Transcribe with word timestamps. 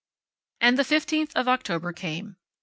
And 0.59 0.79
the 0.79 0.83
fifteenth 0.83 1.31
of 1.35 1.47
October 1.47 1.93
came. 1.93 2.37